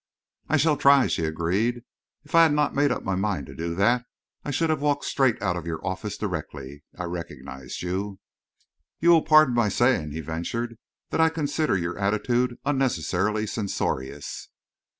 [0.49, 1.83] "I shall try," she agreed.
[2.23, 4.03] "If I had not made up my mind to do that,
[4.43, 8.17] I should have walked straight out of your office directly I recognised you."
[8.99, 10.79] "You will pardon my saying," he ventured,
[11.11, 14.47] "that I consider your attitude unnecessarily censorious."